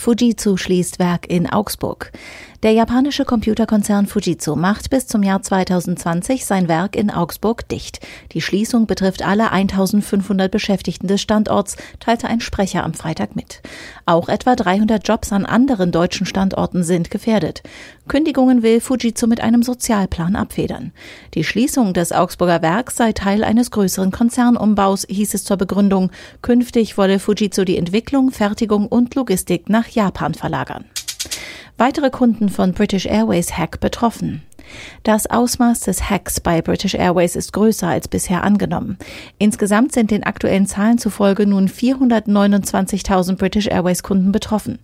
[0.00, 2.10] Fujitsu schließt Werk in Augsburg.
[2.62, 8.00] Der japanische Computerkonzern Fujitsu macht bis zum Jahr 2020 sein Werk in Augsburg dicht.
[8.32, 13.62] Die Schließung betrifft alle 1500 Beschäftigten des Standorts, teilte ein Sprecher am Freitag mit.
[14.04, 17.62] Auch etwa 300 Jobs an anderen deutschen Standorten sind gefährdet.
[18.08, 20.92] Kündigungen will Fujitsu mit einem Sozialplan abfedern.
[21.34, 26.10] Die Schließung des Augsburger Werks sei Teil eines größeren Konzernumbaus, hieß es zur Begründung.
[26.42, 30.84] Künftig wolle Fujitsu die Entwicklung, Fertigung und Logistik nach Japan verlagern.
[31.76, 34.42] Weitere Kunden von British Airways Hack betroffen.
[35.02, 38.98] Das Ausmaß des Hacks bei British Airways ist größer als bisher angenommen.
[39.38, 44.78] Insgesamt sind den aktuellen Zahlen zufolge nun 429.000 British Airways Kunden betroffen.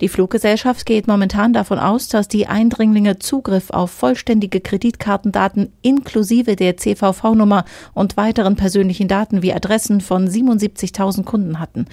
[0.00, 6.76] Die Fluggesellschaft geht momentan davon aus, dass die Eindringlinge Zugriff auf vollständige Kreditkartendaten inklusive der
[6.76, 7.64] CVV-Nummer
[7.94, 11.86] und weiteren persönlichen Daten wie Adressen von 77.000 Kunden hatten.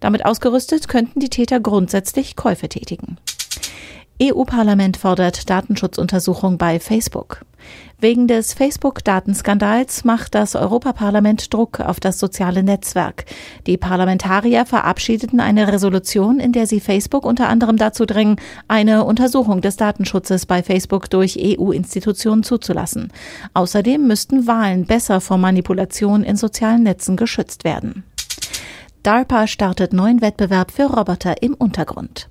[0.00, 3.18] Damit ausgerüstet könnten die Täter grundsätzlich Käufe tätigen.
[4.22, 7.44] EU-Parlament fordert Datenschutzuntersuchung bei Facebook.
[7.98, 13.26] Wegen des Facebook-Datenskandals macht das Europaparlament Druck auf das soziale Netzwerk.
[13.66, 18.36] Die Parlamentarier verabschiedeten eine Resolution, in der sie Facebook unter anderem dazu drängen,
[18.68, 23.12] eine Untersuchung des Datenschutzes bei Facebook durch EU-Institutionen zuzulassen.
[23.52, 28.04] Außerdem müssten Wahlen besser vor Manipulation in sozialen Netzen geschützt werden.
[29.02, 32.28] DARPA startet neuen Wettbewerb für Roboter im Untergrund.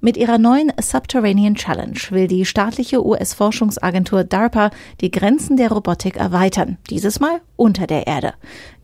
[0.00, 4.70] Mit ihrer neuen Subterranean Challenge will die staatliche US-Forschungsagentur DARPA
[5.00, 8.34] die Grenzen der Robotik erweitern, dieses Mal unter der Erde.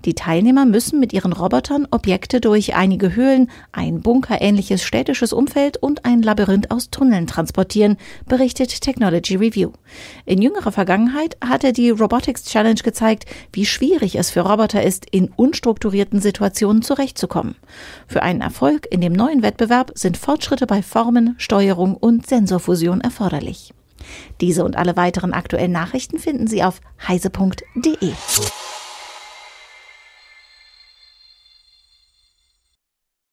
[0.05, 6.05] Die Teilnehmer müssen mit ihren Robotern Objekte durch einige Höhlen, ein bunkerähnliches städtisches Umfeld und
[6.05, 9.73] ein Labyrinth aus Tunneln transportieren, berichtet Technology Review.
[10.27, 15.29] In jüngerer Vergangenheit hatte die Robotics Challenge gezeigt, wie schwierig es für Roboter ist, in
[15.35, 17.55] unstrukturierten Situationen zurechtzukommen.
[18.07, 23.73] Für einen Erfolg in dem neuen Wettbewerb sind Fortschritte bei Formen, Steuerung und Sensorfusion erforderlich.
[24.41, 28.13] Diese und alle weiteren aktuellen Nachrichten finden Sie auf heise.de.